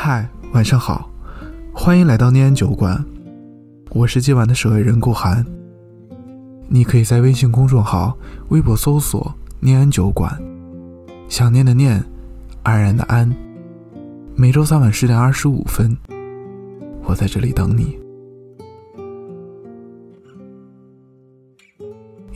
[0.00, 1.10] 嗨，晚上好，
[1.74, 3.04] 欢迎来到念安酒馆，
[3.90, 5.44] 我是今晚的守卫人顾寒。
[6.68, 8.16] 你可以在微信公众号、
[8.50, 10.40] 微博搜索“念安酒馆”，
[11.28, 12.00] 想念的念，
[12.62, 13.28] 安然的安。
[14.36, 15.98] 每周三晚十点二十五分，
[17.02, 17.98] 我在这里等你。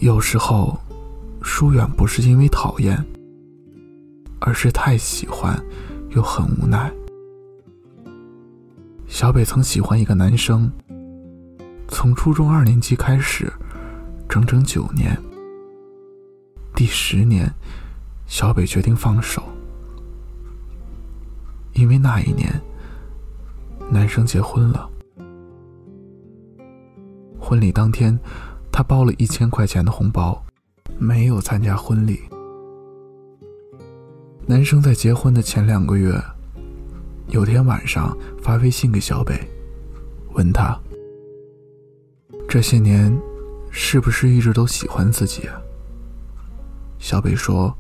[0.01, 0.77] 有时候，
[1.43, 3.03] 疏远不是因为讨厌，
[4.41, 5.57] 而是太喜欢，
[6.11, 6.93] 又很无奈。
[9.23, 10.69] 小北曾喜欢一个男生，
[11.87, 13.53] 从初中二年级开始，
[14.29, 15.17] 整整九年。
[16.75, 17.49] 第十年，
[18.27, 19.41] 小北决定放手，
[21.75, 22.61] 因为那一年，
[23.93, 24.91] 男生结婚了。
[27.39, 28.19] 婚礼当天，
[28.73, 30.45] 他包了一千块钱的红包，
[30.99, 32.23] 没有参加婚礼。
[34.47, 36.21] 男生在结婚的前两个月。
[37.33, 39.41] 有天晚上发微信给小北，
[40.35, 40.79] 问他
[42.47, 43.11] ：“这些年，
[43.71, 45.49] 是不是一直都喜欢自己？”
[47.01, 47.75] 小北说：“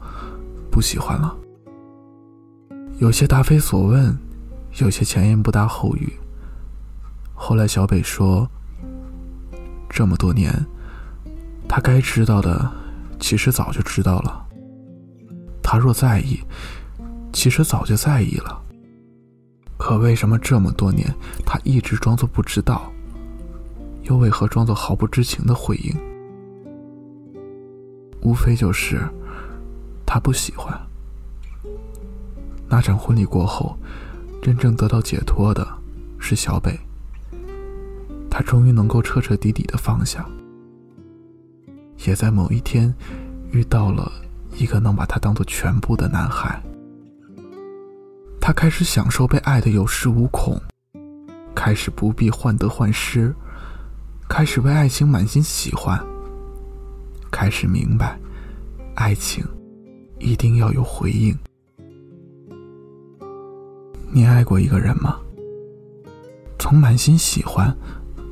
[0.72, 1.36] 不喜欢了。”
[2.96, 4.16] 有些答非所问，
[4.78, 6.10] 有些前言不搭后语。
[7.34, 8.48] 后来小北说
[9.86, 10.50] ：“这么多年，
[11.68, 12.72] 他该知道的，
[13.20, 14.46] 其实早就知道了。
[15.62, 16.40] 他若在意，
[17.34, 18.60] 其实早就在意了。”
[19.92, 22.90] 可为什么这么多年，他一直装作不知道？
[24.04, 25.94] 又为何装作毫不知情的回应？
[28.22, 29.06] 无非就是
[30.06, 30.74] 他不喜欢。
[32.70, 33.76] 那场婚礼过后，
[34.40, 35.68] 真正得到解脱的
[36.18, 36.74] 是小北。
[38.30, 40.26] 他终于能够彻彻底底的放下，
[42.06, 42.94] 也在某一天
[43.50, 44.10] 遇到了
[44.56, 46.62] 一个能把他当做全部的男孩。
[48.44, 50.60] 他开始享受被爱的有恃无恐，
[51.54, 53.32] 开始不必患得患失，
[54.28, 56.04] 开始为爱情满心喜欢，
[57.30, 58.18] 开始明白，
[58.96, 59.44] 爱情
[60.18, 61.32] 一定要有回应。
[64.10, 65.20] 你爱过一个人吗？
[66.58, 67.72] 从满心喜欢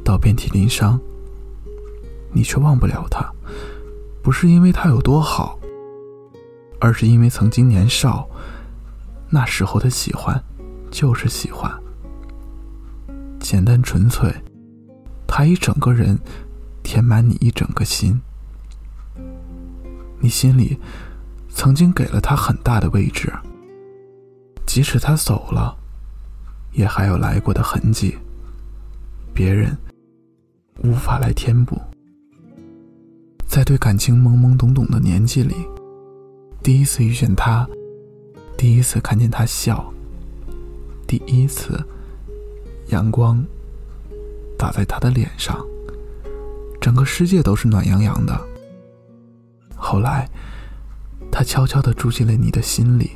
[0.05, 0.99] 到遍体鳞伤，
[2.33, 3.33] 你却忘不了他，
[4.25, 5.57] 不是因为他有多好，
[6.81, 8.29] 而是因为曾经年少。
[9.31, 10.43] 那时候的喜欢，
[10.91, 11.73] 就是喜欢，
[13.39, 14.29] 简单纯粹。
[15.27, 16.19] 他一整个人
[16.83, 18.21] 填满你一整个心，
[20.19, 20.77] 你心里
[21.49, 23.33] 曾经给了他很大的位置。
[24.67, 25.77] 即使他走了，
[26.73, 28.19] 也还有来过的痕迹，
[29.33, 29.77] 别人
[30.83, 31.81] 无法来填补。
[33.47, 35.55] 在对感情懵懵懂懂的年纪里，
[36.63, 37.69] 第一次遇见他。
[38.61, 39.91] 第一次看见他笑，
[41.07, 41.83] 第一次
[42.89, 43.43] 阳光
[44.59, 45.59] 打在他的脸上，
[46.79, 48.39] 整个世界都是暖洋洋的。
[49.75, 50.29] 后来，
[51.33, 53.13] 他悄悄的住进了你的心里，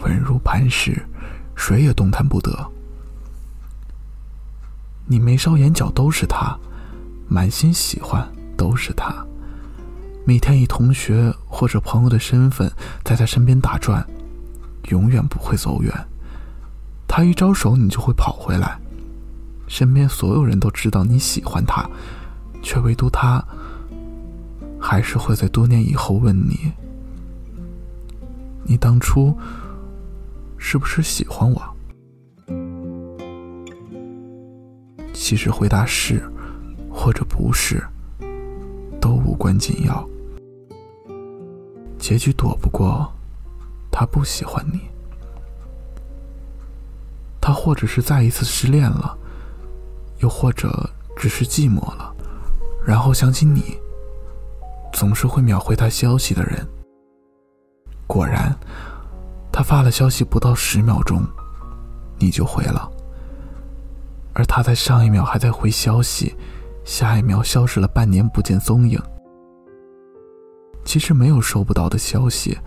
[0.00, 1.06] 稳如磐石，
[1.54, 2.72] 谁也动弹不得。
[5.04, 6.58] 你眉梢眼角都是他，
[7.28, 8.26] 满心喜欢
[8.56, 9.14] 都是他，
[10.24, 12.72] 每天以同学或者朋友的身份
[13.04, 14.02] 在他身边打转。
[14.88, 15.92] 永远不会走远，
[17.06, 18.78] 他一招手，你就会跑回来。
[19.68, 21.88] 身边所有人都知道你喜欢他，
[22.62, 23.42] 却唯独他，
[24.78, 26.72] 还是会在多年以后问你
[28.64, 29.34] ：“你当初
[30.58, 31.62] 是不是喜欢我？”
[35.14, 36.22] 其实回答是，
[36.90, 37.82] 或者不是，
[39.00, 40.06] 都无关紧要。
[41.98, 43.10] 结局躲不过。
[43.92, 44.80] 他不喜欢你，
[47.40, 49.16] 他或者是再一次失恋了，
[50.20, 52.12] 又或者只是寂寞了，
[52.84, 53.78] 然后想起你，
[54.94, 56.66] 总是会秒回他消息的人。
[58.06, 58.58] 果然，
[59.52, 61.22] 他发了消息不到十秒钟，
[62.18, 62.90] 你就回了，
[64.32, 66.34] 而他在上一秒还在回消息，
[66.82, 69.00] 下一秒消失了半年不见踪影。
[70.84, 72.58] 其实没有收不到的消息。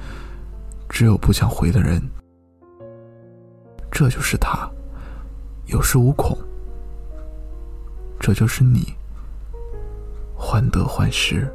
[0.90, 2.02] 只有不想回的人，
[3.92, 4.70] 这就是他，
[5.68, 6.38] 有恃无恐。
[8.20, 8.94] 这就是你，
[10.36, 11.48] 患得患失。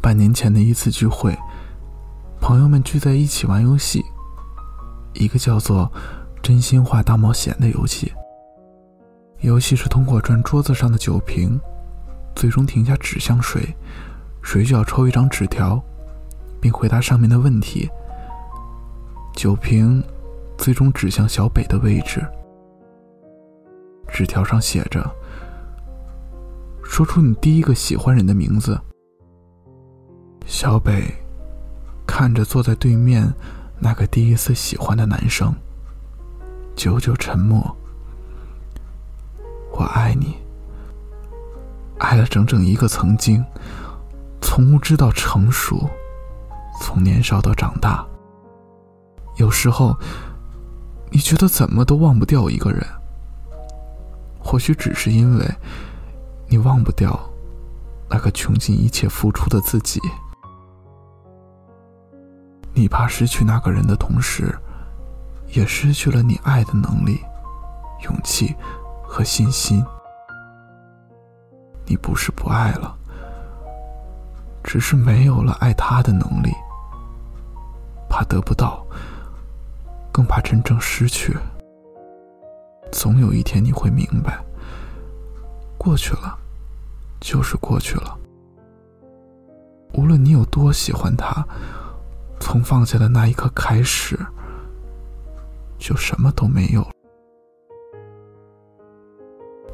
[0.00, 1.36] 半年前的一次聚会，
[2.40, 4.04] 朋友们聚在一起玩游戏，
[5.14, 5.90] 一个叫做
[6.40, 8.12] “真心话大冒险”的游戏。
[9.40, 11.60] 游戏是通过转桌子上的酒瓶，
[12.34, 13.76] 最终停下指向谁。
[14.46, 15.82] 谁就要抽一张纸条，
[16.60, 17.90] 并回答上面的问题。
[19.34, 20.00] 酒瓶
[20.56, 22.24] 最终指向小北的位置，
[24.08, 25.04] 纸条上写着
[26.80, 28.80] ：“说出你第一个喜欢人的名字。”
[30.46, 31.12] 小北
[32.06, 33.28] 看着坐在对面
[33.80, 35.52] 那个第一次喜欢的男生，
[36.76, 37.76] 久久沉默。
[39.72, 40.36] 我爱你，
[41.98, 43.44] 爱了整整一个曾经，
[44.56, 45.86] 从无知到成熟，
[46.80, 48.02] 从年少到长大。
[49.36, 49.94] 有时候，
[51.10, 52.82] 你觉得怎么都忘不掉一个人，
[54.42, 55.46] 或许只是因为，
[56.48, 57.20] 你忘不掉
[58.08, 60.00] 那个穷尽一切付出的自己。
[62.72, 64.58] 你怕失去那个人的同时，
[65.48, 67.20] 也失去了你爱的能力、
[68.04, 68.56] 勇气
[69.06, 69.84] 和信心。
[71.84, 72.96] 你不是不爱了，
[74.66, 76.52] 只是没有了爱他的能力，
[78.10, 78.84] 怕得不到。
[80.12, 81.36] 更怕真正失去。
[82.90, 84.42] 总有一天你会明白，
[85.76, 86.36] 过去了，
[87.20, 88.18] 就是过去了。
[89.92, 91.46] 无论你有多喜欢他，
[92.40, 94.18] 从放下的那一刻开始，
[95.78, 96.82] 就什么都没有。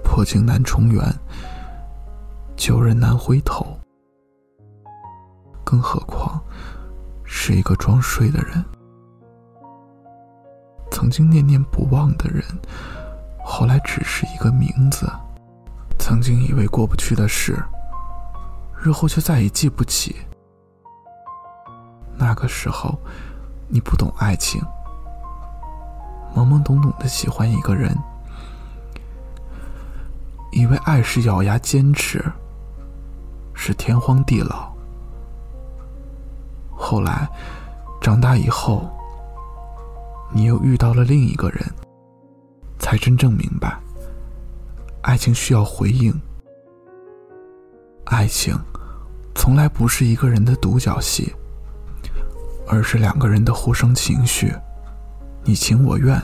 [0.03, 1.03] 破镜难重圆，
[2.57, 3.79] 旧人难回头。
[5.73, 6.39] 更何况，
[7.25, 8.63] 是一个装睡的人。
[10.91, 12.45] 曾经念念不忘的人，
[13.43, 15.07] 后来只是一个名字；
[15.99, 17.59] 曾经以为过不去的事，
[18.83, 20.15] 日后却再也记不起。
[22.19, 22.99] 那个时候，
[23.67, 24.61] 你不懂爱情，
[26.35, 27.97] 懵懵懂懂的喜欢一个人，
[30.51, 32.23] 以为爱是咬牙坚持，
[33.55, 34.71] 是天荒地老。
[36.83, 37.29] 后来，
[38.01, 38.91] 长大以后。
[40.35, 41.63] 你又遇到了另一个人，
[42.79, 43.79] 才真正明白，
[45.03, 46.11] 爱情需要回应。
[48.07, 48.59] 爱情
[49.35, 51.31] 从来不是一个人的独角戏，
[52.67, 54.55] 而是两个人的互生情绪，
[55.45, 56.19] 你情我愿。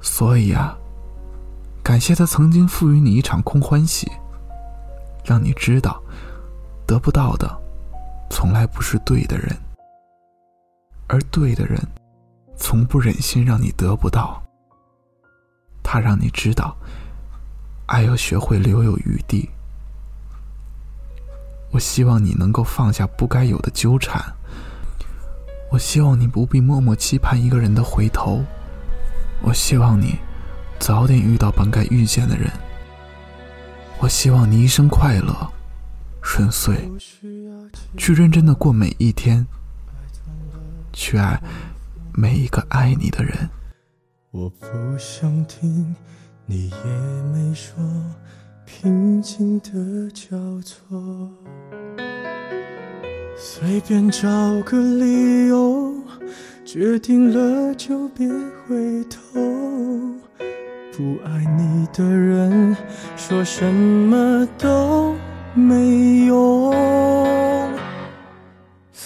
[0.00, 0.76] 所以啊，
[1.80, 4.10] 感谢他曾经赋予你一场空欢喜，
[5.24, 6.02] 让你知道，
[6.88, 7.59] 得不到的，
[8.30, 9.54] 从来不是对的人，
[11.08, 11.78] 而对的人。
[12.56, 14.42] 从不忍心让你得不到。
[15.82, 16.76] 他让你知道，
[17.86, 19.48] 爱要学会留有余地。
[21.72, 24.22] 我希望你能够放下不该有的纠缠。
[25.70, 28.44] 我希望你不必默默期盼一个人的回头。
[29.40, 30.18] 我希望你
[30.78, 32.50] 早点遇到本该遇见的人。
[34.00, 35.34] 我希望你一生快乐、
[36.22, 36.76] 顺遂，
[37.96, 39.46] 去认真的过每一天，
[40.92, 41.40] 去爱。
[42.12, 43.48] 每一个爱你的人，
[44.32, 44.66] 我不
[44.98, 45.94] 想听，
[46.44, 47.72] 你也没说，
[48.66, 51.30] 平静的交错，
[53.36, 54.28] 随便找
[54.62, 55.94] 个理由，
[56.64, 58.28] 决定了就别
[58.66, 59.40] 回头。
[60.92, 62.76] 不爱你的人，
[63.16, 65.14] 说什么都
[65.54, 67.19] 没用。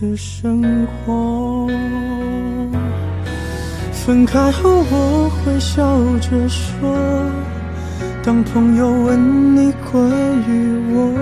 [0.00, 1.66] 的生活，
[3.92, 5.82] 分开后我会笑
[6.18, 6.96] 着说，
[8.22, 10.00] 当朋友问你关
[10.46, 11.12] 于我，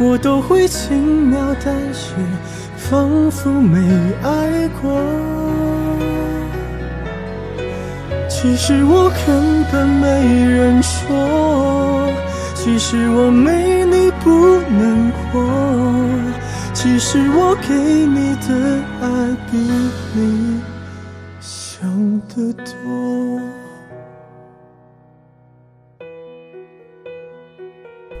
[0.00, 2.14] 我都会轻描淡写，
[2.76, 3.78] 仿佛没
[4.24, 5.00] 爱过。
[8.28, 10.06] 其实我根本没
[10.44, 12.08] 人说，
[12.54, 14.45] 其实我没你不。
[17.08, 19.56] 其实我给你的爱比
[20.12, 20.60] 你
[21.38, 23.40] 想的多。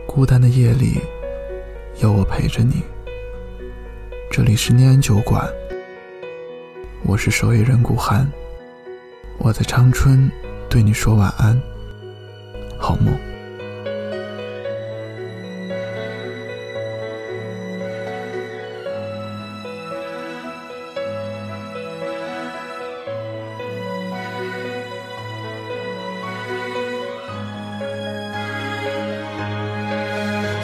[0.06, 1.00] 孤单的夜里，
[2.00, 2.84] 有我陪着你。
[4.30, 5.44] 这里是念安酒馆，
[7.02, 8.24] 我是守夜人顾寒。
[9.38, 10.30] 我在长春
[10.70, 11.60] 对你说晚安，
[12.78, 13.12] 好梦。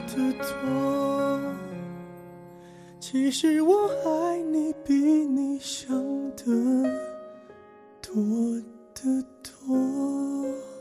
[0.00, 1.40] 的多。
[3.00, 5.94] 其实我爱你比你想
[6.36, 6.44] 的
[8.00, 8.14] 多
[8.94, 10.71] 得多。